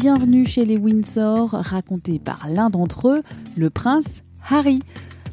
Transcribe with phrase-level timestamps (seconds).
[0.00, 3.22] Bienvenue chez les Windsor, raconté par l'un d'entre eux,
[3.58, 4.80] le prince Harry.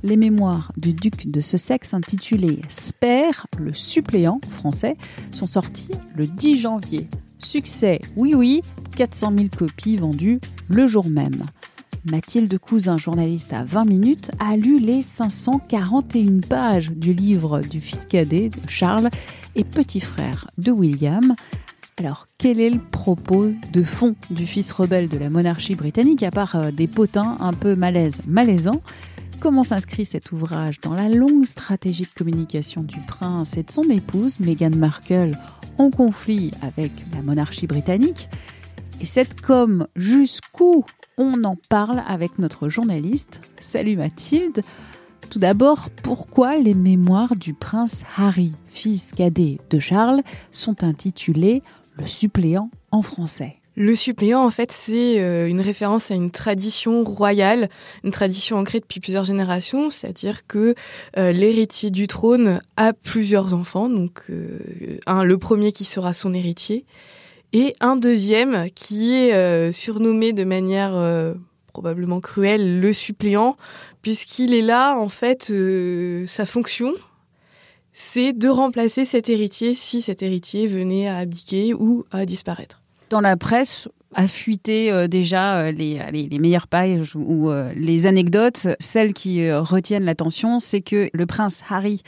[0.04, 4.98] Les mémoires du duc de Sussex intitulées Spare, le suppléant français,
[5.32, 7.08] sont sortis le 10 janvier.
[7.40, 8.60] Succès, oui oui,
[8.98, 11.46] 400 000 copies vendues le jour même.
[12.04, 18.06] Mathilde Cousin, journaliste à 20 minutes, a lu les 541 pages du livre du fils
[18.06, 19.10] cadet de Charles
[19.56, 21.36] et petit frère de William.
[22.00, 26.30] Alors, quel est le propos de fond du fils rebelle de la monarchie britannique, à
[26.30, 28.84] part euh, des potins un peu malaises, malaisants?
[29.40, 33.90] Comment s'inscrit cet ouvrage dans la longue stratégie de communication du prince et de son
[33.90, 35.32] épouse, Meghan Markle,
[35.80, 38.30] en conflit avec la monarchie britannique?
[39.02, 40.86] Et cette com, jusqu'où
[41.18, 43.42] on en parle avec notre journaliste?
[43.60, 44.62] Salut Mathilde.
[45.32, 51.62] Tout d'abord, pourquoi les mémoires du prince Harry, fils cadet de Charles, sont intitulées
[52.00, 53.58] Le suppléant en français.
[53.80, 57.70] Le suppléant, en fait, c'est euh, une référence à une tradition royale,
[58.04, 60.74] une tradition ancrée depuis plusieurs générations, c'est-à-dire que
[61.16, 66.34] euh, l'héritier du trône a plusieurs enfants, donc euh, un, le premier qui sera son
[66.34, 66.86] héritier,
[67.54, 71.34] et un deuxième qui est surnommé de manière
[71.72, 73.56] probablement cruelle le suppléant,
[74.02, 75.54] puisqu'il est là, en fait,
[76.26, 76.92] sa fonction,
[78.00, 82.80] c'est de remplacer cet héritier si cet héritier venait à abdiquer ou à disparaître.
[83.10, 88.08] Dans la presse a fuité euh, déjà euh, les, les, meilleures pages ou euh, les
[88.08, 88.68] anecdotes.
[88.80, 92.02] Celles qui retiennent l'attention, c'est que le prince Harry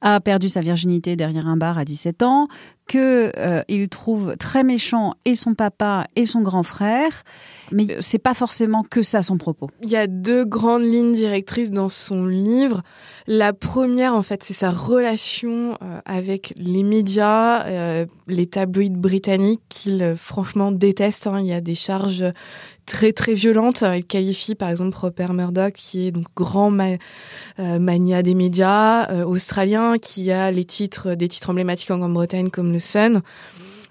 [0.00, 2.48] a perdu sa virginité derrière un bar à 17 ans,
[2.88, 3.30] que
[3.68, 7.22] il trouve très méchant et son papa et son grand frère,
[7.70, 9.70] mais c'est pas forcément que ça son propos.
[9.80, 12.82] Il y a deux grandes lignes directrices dans son livre.
[13.26, 19.62] La première, en fait, c'est sa relation euh, avec les médias, euh, les tabloïds britanniques
[19.68, 21.28] qu'il euh, franchement déteste.
[21.28, 21.41] Hein.
[21.42, 22.24] Il y a des charges
[22.86, 23.84] très très violentes.
[23.94, 26.70] Il qualifie par exemple Rupert Murdoch, qui est donc grand
[27.58, 31.08] mania des médias australien, qui a des titres
[31.48, 33.22] emblématiques en Grande-Bretagne comme le Sun.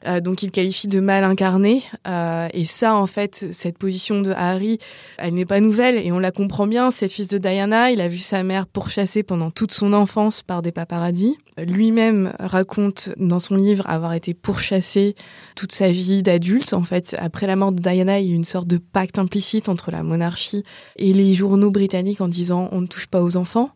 [0.08, 1.84] Euh, donc il qualifie de mal incarné.
[2.08, 4.80] Euh, et ça, en fait, cette position de Harry,
[5.18, 6.92] elle n'est pas nouvelle et on la comprend bien.
[6.92, 7.92] C'est le fils de Diana.
[7.92, 11.38] Il a vu sa mère pourchassée pendant toute son enfance par des paparazzis.
[11.58, 15.16] Lui-même raconte dans son livre avoir été pourchassé
[15.56, 16.74] toute sa vie d'adulte.
[16.74, 19.20] En fait, après la mort de Diana, il y a eu une sorte de pacte
[19.20, 20.64] implicite entre la monarchie
[20.98, 23.72] et les journaux britanniques en disant on ne touche pas aux enfants.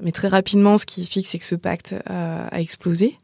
[0.00, 3.18] Mais très rapidement, ce qui explique, c'est que ce pacte euh, a explosé.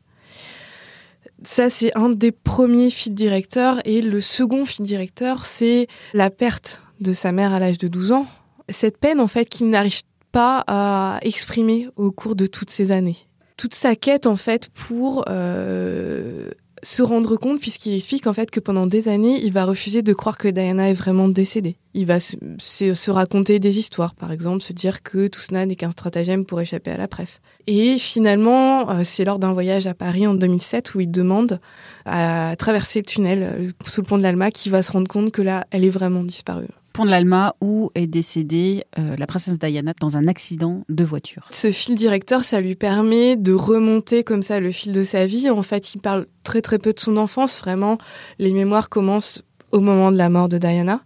[1.44, 3.80] Ça, c'est un des premiers fils directeurs.
[3.84, 8.12] Et le second fil directeur, c'est la perte de sa mère à l'âge de 12
[8.12, 8.26] ans.
[8.69, 13.16] Cette peine, en fait, qu'il n'arrive pas à exprimer au cours de toutes ces années.
[13.56, 16.50] Toute sa quête, en fait, pour euh,
[16.82, 20.12] se rendre compte, puisqu'il explique en fait que pendant des années, il va refuser de
[20.12, 21.76] croire que Diana est vraiment décédée.
[21.94, 25.91] Il va se, raconter des histoires, par exemple, se dire que tout cela n'est qu'un
[25.91, 27.41] stratagème pour échapper à la presse.
[27.66, 31.60] Et finalement, euh, c'est lors d'un voyage à Paris en 2007 où il demande
[32.04, 35.31] à traverser le tunnel euh, sous le pont de l'Alma qu'il va se rendre compte
[35.31, 39.58] que là, elle est vraiment disparue pont de l'Alma où est décédée euh, la princesse
[39.58, 41.47] Diana dans un accident de voiture.
[41.50, 45.50] Ce fil directeur, ça lui permet de remonter comme ça le fil de sa vie.
[45.50, 47.60] En fait, il parle très très peu de son enfance.
[47.60, 47.98] Vraiment,
[48.38, 49.42] les mémoires commencent
[49.72, 51.00] au moment de la mort de Diana.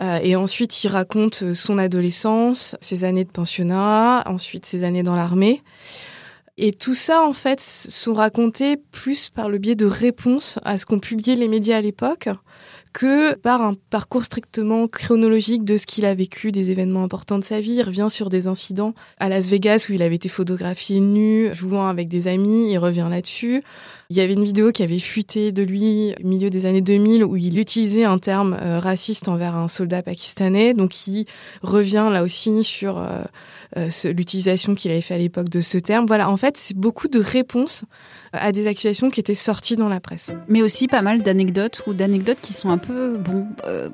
[0.00, 5.16] Euh, et ensuite, il raconte son adolescence, ses années de pensionnat, ensuite ses années dans
[5.16, 5.62] l'armée.
[6.56, 10.86] Et tout ça, en fait, sont racontés plus par le biais de réponses à ce
[10.86, 12.28] qu'ont publié les médias à l'époque
[12.94, 17.44] que par un parcours strictement chronologique de ce qu'il a vécu, des événements importants de
[17.44, 17.72] sa vie.
[17.72, 21.88] Il revient sur des incidents à Las Vegas où il avait été photographié nu, jouant
[21.88, 23.62] avec des amis, il revient là-dessus.
[24.14, 27.24] Il y avait une vidéo qui avait fuité de lui au milieu des années 2000
[27.24, 30.72] où il utilisait un terme euh, raciste envers un soldat pakistanais.
[30.72, 31.26] Donc il
[31.62, 33.24] revient là aussi sur euh,
[33.76, 36.06] euh, l'utilisation qu'il avait fait à l'époque de ce terme.
[36.06, 37.84] Voilà, en fait, c'est beaucoup de réponses
[38.34, 40.30] à des accusations qui étaient sorties dans la presse.
[40.48, 43.46] Mais aussi pas mal d'anecdotes ou d'anecdotes qui sont un peu bon.
[43.66, 43.88] Euh,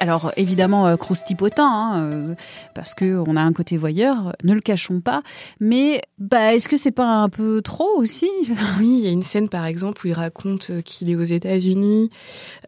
[0.00, 2.34] alors évidemment euh, croustipotin, hein, euh,
[2.74, 5.22] parce que on a un côté voyeur, ne le cachons pas.
[5.60, 8.30] Mais bah, est-ce que c'est pas un peu trop aussi?
[8.78, 12.10] Oui, il y a une scène par exemple où il raconte qu'il est aux États-Unis,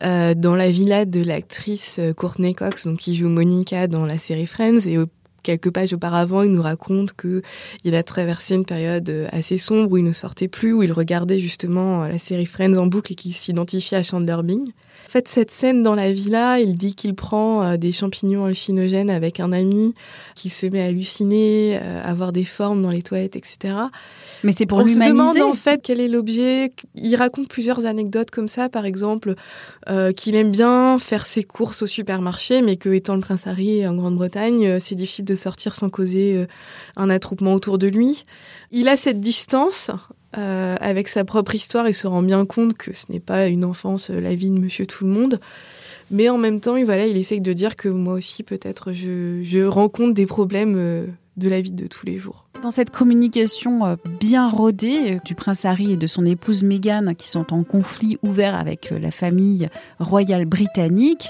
[0.00, 4.86] dans la villa de l'actrice Courtney Cox, donc qui joue Monica dans la série Friends,
[4.86, 4.96] et
[5.42, 7.42] quelques pages auparavant, il nous raconte que
[7.84, 11.38] il a traversé une période assez sombre où il ne sortait plus, où il regardait
[11.38, 14.72] justement la série Friends en boucle et qu'il s'identifiait à Chandler Bing.
[15.08, 19.08] En fait, cette scène dans la villa, il dit qu'il prend euh, des champignons hallucinogènes
[19.08, 19.94] avec un ami,
[20.34, 23.74] qu'il se met à halluciner, euh, à avoir des formes dans les toilettes, etc.
[24.44, 26.74] Mais c'est pour On se demande en fait quel est l'objet.
[26.94, 29.34] Il raconte plusieurs anecdotes comme ça, par exemple,
[29.88, 33.88] euh, qu'il aime bien faire ses courses au supermarché, mais que étant le prince Harry
[33.88, 36.46] en Grande-Bretagne, c'est difficile de sortir sans causer
[36.96, 38.26] un attroupement autour de lui.
[38.72, 39.90] Il a cette distance
[40.36, 43.64] euh, avec sa propre histoire et se rend bien compte que ce n'est pas une
[43.64, 45.40] enfance, euh, la vie de monsieur tout le monde.
[46.10, 49.60] Mais en même temps, voilà, il essaye de dire que moi aussi, peut-être, je, je
[49.60, 51.06] rencontre des problèmes euh,
[51.38, 52.44] de la vie de tous les jours.
[52.62, 57.54] Dans cette communication bien rodée du prince Harry et de son épouse Meghan, qui sont
[57.54, 59.68] en conflit ouvert avec la famille
[60.00, 61.28] royale britannique,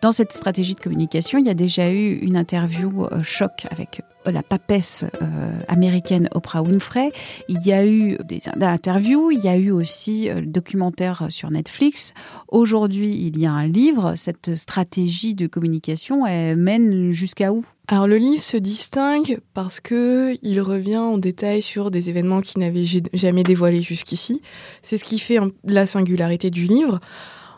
[0.00, 4.42] dans cette stratégie de communication, il y a déjà eu une interview choc avec la
[4.42, 7.12] papesse euh, américaine Oprah Winfrey.
[7.48, 11.50] Il y a eu des interviews, il y a eu aussi euh, le documentaire sur
[11.50, 12.14] Netflix.
[12.48, 14.14] Aujourd'hui, il y a un livre.
[14.16, 17.64] Cette stratégie de communication elle mène jusqu'à où?
[17.86, 22.58] Alors le livre se distingue parce que il revient en détail sur des événements qui
[22.58, 22.84] n'avaient
[23.14, 24.42] jamais dévoilés jusqu'ici.
[24.82, 27.00] C'est ce qui fait la singularité du livre.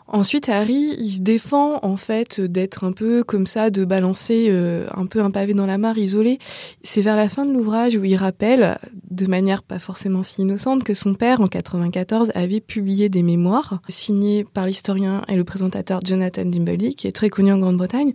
[0.07, 4.85] Ensuite, Harry, il se défend en fait d'être un peu comme ça, de balancer euh,
[4.93, 6.39] un peu un pavé dans la mare, isolé.
[6.83, 8.77] C'est vers la fin de l'ouvrage où il rappelle,
[9.09, 13.79] de manière pas forcément si innocente, que son père, en 94, avait publié des mémoires
[13.87, 18.13] signés par l'historien et le présentateur Jonathan Dimbley, qui est très connu en Grande-Bretagne.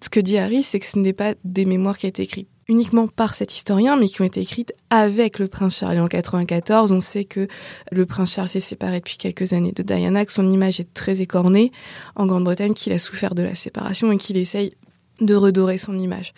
[0.00, 2.48] Ce que dit Harry, c'est que ce n'est pas des mémoires qui ont été écrites
[2.68, 5.96] uniquement par cet historien, mais qui ont été écrites avec le prince Charles.
[5.96, 7.48] Et en 94, on sait que
[7.90, 11.20] le prince Charles s'est séparé depuis quelques années de Diana, que son image est très
[11.20, 11.72] écornée
[12.16, 14.74] en Grande-Bretagne, qu'il a souffert de la séparation et qu'il essaye
[15.20, 16.34] de redorer son image.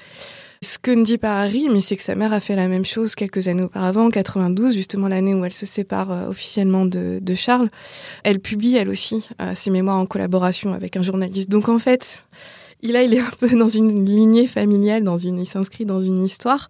[0.62, 2.84] Ce que ne dit pas Harry, mais c'est que sa mère a fait la même
[2.84, 7.20] chose quelques années auparavant, en 92, justement l'année où elle se sépare euh, officiellement de,
[7.34, 7.68] Charles.
[8.24, 11.50] Elle publie elle aussi euh, ses mémoires en collaboration avec un journaliste.
[11.50, 12.24] Donc en fait,
[12.88, 16.22] il, il est un peu dans une lignée familiale, dans une, il s'inscrit dans une
[16.24, 16.68] histoire.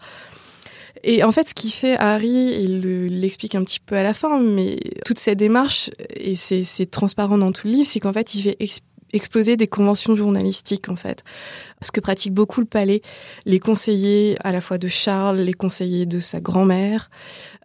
[1.04, 2.80] Et en fait, ce qui fait Harry, il
[3.20, 7.52] l'explique un petit peu à la fin, mais toute cette démarche, et c'est transparent dans
[7.52, 8.56] tout le livre, c'est qu'en fait, il fait
[9.12, 11.25] exploser des conventions journalistiques, en fait.
[11.82, 13.03] Ce que pratique beaucoup le palais,
[13.44, 17.11] les conseillers à la fois de Charles, les conseillers de sa grand-mère,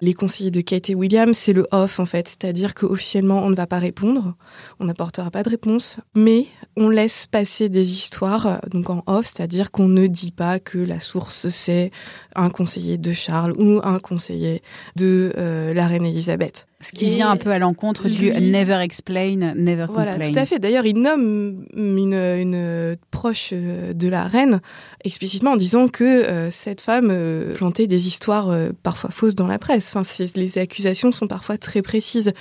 [0.01, 3.55] les conseillers de Kate et William, c'est le off en fait, c'est-à-dire qu'officiellement on ne
[3.55, 4.35] va pas répondre,
[4.79, 9.71] on n'apportera pas de réponse, mais on laisse passer des histoires donc en off, c'est-à-dire
[9.71, 11.91] qu'on ne dit pas que la source c'est
[12.35, 14.61] un conseiller de Charles ou un conseiller
[14.95, 16.67] de euh, la reine Elisabeth.
[16.81, 20.15] Ce qui vient un peu à l'encontre du never explain, never complain.
[20.15, 20.57] Voilà, tout à fait.
[20.57, 21.30] D'ailleurs, il nomme
[21.75, 24.61] une, proche de la reine
[25.03, 29.47] explicitement en disant que euh, cette femme euh, plantait des histoires euh, parfois fausses dans
[29.47, 29.95] la presse.
[29.95, 32.33] Enfin, les accusations sont parfois très précises.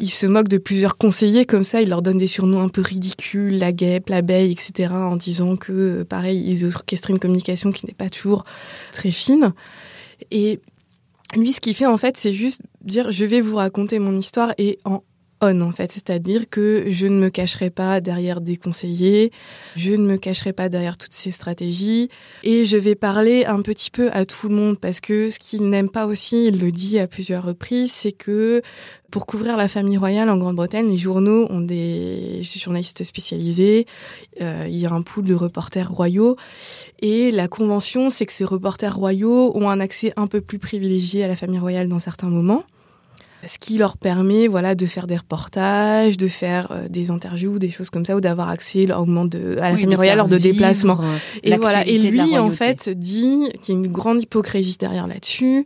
[0.00, 2.82] Il se moque de plusieurs conseillers comme ça, il leur donne des surnoms un peu
[2.82, 7.94] ridicules, la guêpe, l'abeille, etc., en disant que, pareil, ils orchestrent une communication qui n'est
[7.94, 8.44] pas toujours
[8.92, 9.52] très fine.
[10.30, 10.60] Et
[11.34, 14.52] lui, ce qu'il fait, en fait, c'est juste dire, je vais vous raconter mon histoire
[14.58, 15.02] et en
[15.42, 19.32] en fait, c'est-à-dire que je ne me cacherai pas derrière des conseillers,
[19.74, 22.08] je ne me cacherai pas derrière toutes ces stratégies
[22.44, 25.68] et je vais parler un petit peu à tout le monde parce que ce qu'il
[25.68, 28.62] n'aime pas aussi, il le dit à plusieurs reprises, c'est que
[29.10, 33.86] pour couvrir la famille royale en Grande-Bretagne, les journaux ont des journalistes spécialisés,
[34.40, 36.36] euh, il y a un pool de reporters royaux
[37.00, 41.24] et la convention, c'est que ces reporters royaux ont un accès un peu plus privilégié
[41.24, 42.64] à la famille royale dans certains moments
[43.44, 47.70] ce qui leur permet voilà de faire des reportages, de faire euh, des interviews, des
[47.70, 50.38] choses comme ça, ou d'avoir accès au moment de, à la famille royale lors de
[50.38, 50.98] déplacements.
[51.00, 51.86] Euh, et voilà.
[51.86, 55.64] Et lui, en fait, dit qu'il y a une grande hypocrisie derrière là-dessus,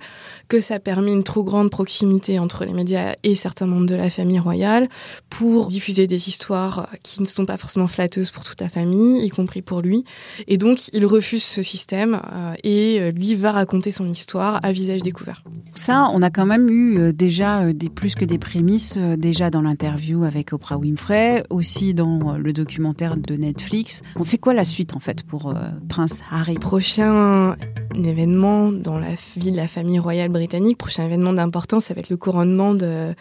[0.48, 4.10] que ça permet une trop grande proximité entre les médias et certains membres de la
[4.10, 4.88] famille royale
[5.28, 9.30] pour diffuser des histoires qui ne sont pas forcément flatteuses pour toute la famille, y
[9.30, 10.04] compris pour lui.
[10.46, 15.02] Et donc, il refuse ce système euh, et lui va raconter son histoire à visage
[15.02, 15.42] découvert.
[15.74, 19.50] Ça, on a quand même eu déjà euh, des plus que des prémices euh, déjà
[19.50, 24.02] dans l'interview avec Oprah Winfrey, aussi dans euh, le documentaire de Netflix.
[24.16, 25.54] On sait quoi la suite en fait pour
[25.88, 26.54] Prince Harry?
[26.54, 27.56] Prochain
[27.94, 32.10] événement dans la vie de la famille royale britannique, prochain événement d'importance, ça va être
[32.10, 33.14] le couronnement de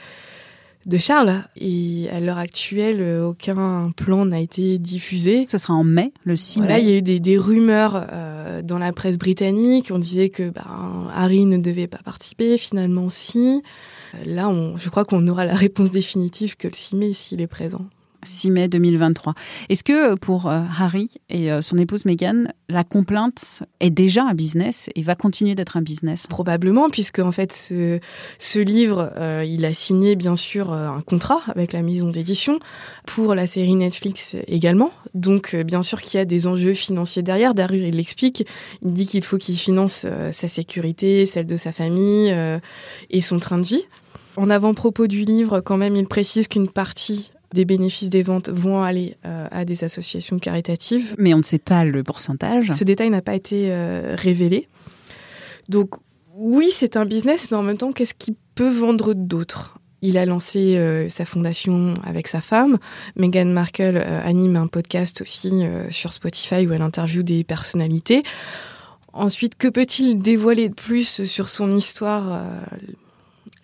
[0.86, 1.44] de Charles.
[1.56, 5.46] Et à l'heure actuelle, aucun plan n'a été diffusé.
[5.48, 6.82] Ce sera en mai, le 6 Voilà, mai.
[6.84, 9.90] il y a eu des, des rumeurs euh, dans la presse britannique.
[9.92, 12.58] On disait que ben, Harry ne devait pas participer.
[12.58, 13.62] Finalement, si.
[14.26, 17.48] Là, on, je crois qu'on aura la réponse définitive que le 6 mai s'il est
[17.48, 17.86] présent.
[18.26, 19.34] 6 mai 2023.
[19.70, 24.24] Est-ce que euh, pour euh, Harry et euh, son épouse Meghan, la complainte est déjà
[24.24, 26.28] un business et va continuer d'être un business?
[26.28, 28.00] Probablement, puisque en fait, ce,
[28.40, 32.60] ce livre, euh, il a signé bien sûr un contrat avec la maison d'édition
[33.06, 34.92] pour la série Netflix également.
[35.14, 37.54] Donc, euh, bien sûr qu'il y a des enjeux financiers derrière.
[37.54, 38.48] Derrière, il l'explique.
[38.84, 42.36] Il dit qu'il faut qu'il finance euh, sa sécurité, celle de sa famille
[43.10, 43.86] et son train de vie.
[44.38, 48.84] En avant-propos du livre, quand même, il précise qu'une partie des bénéfices des ventes vont
[48.84, 51.16] aller euh, à des associations caritatives.
[51.18, 52.72] Mais on ne sait pas le pourcentage.
[52.72, 54.68] Ce détail n'a pas été euh, révélé.
[55.70, 55.96] Donc
[56.36, 59.80] oui, c'est un business, mais en même temps, qu'est-ce qu'il peut vendre d'autre?
[60.02, 62.78] Il a lancé euh, sa fondation avec sa femme.
[63.16, 68.22] Meghan Markle anime un podcast aussi sur Spotify où elle interviewe des personnalités.
[69.14, 72.44] Ensuite, que peut-il dévoiler de plus sur son histoire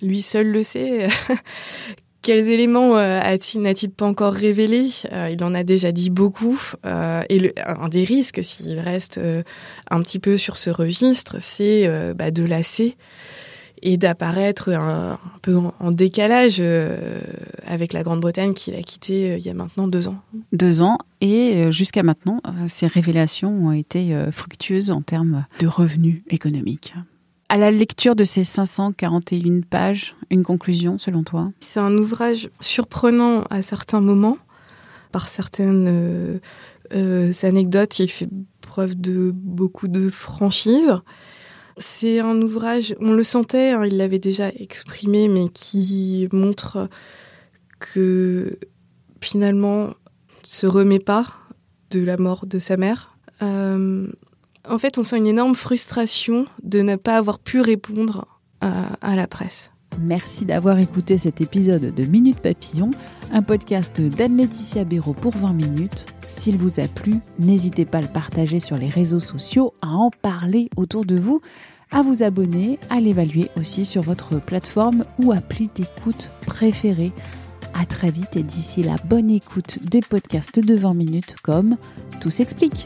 [0.02, 1.08] Lui seul le sait.
[2.22, 4.90] Quels éléments euh, a-t-il, n'a-t-il pas encore révélé?
[5.12, 6.60] Euh, Il en a déjà dit beaucoup.
[6.86, 9.20] Euh, et un des risques, s'il reste
[9.90, 12.96] un petit peu sur ce registre, c'est bah, de lasser
[13.84, 16.62] et d'apparaître un, peu en, décalage
[17.66, 20.18] avec la Grande-Bretagne qu'il a quitté euh, il y a maintenant deux ans.
[20.52, 21.00] Deux ans.
[21.22, 26.94] Et jusqu'à maintenant, ces révélations ont été fructueuses en termes de revenus économiques.
[27.52, 31.52] À la lecture de ces 541 pages, une conclusion selon toi?
[31.60, 34.38] C'est un ouvrage surprenant à certains moments,
[35.12, 36.40] par certaines euh,
[36.94, 38.00] euh, anecdotes.
[38.00, 38.30] Il fait
[38.62, 40.94] preuve de beaucoup de franchise.
[41.78, 46.88] C'est un ouvrage, on le sentait, hein, il l'avait déjà exprimé, mais qui montre
[47.80, 48.60] que
[49.20, 49.90] finalement
[50.44, 51.28] se remet pas
[51.90, 53.18] de la mort de sa mère.
[53.42, 54.08] Euh,
[54.70, 58.28] en fait, on sent une énorme frustration de ne pas avoir pu répondre
[58.62, 59.72] à, la presse.
[60.00, 62.92] Merci d'avoir écouté cet épisode de Minute Papillon,
[63.34, 66.06] un podcast d'Anne-Laetitia Béraud pour 20 minutes.
[66.28, 70.12] S'il vous a plu, n'hésitez pas à le partager sur les réseaux sociaux, à en
[70.12, 71.42] parler autour de vous,
[71.92, 77.12] à vous abonner, à l'évaluer aussi sur votre plateforme ou appli d'écoute préférée.
[77.74, 81.78] À très vite et d'ici la bonne écoute des podcasts de 20 minutes comme
[82.22, 82.86] Tout s'explique.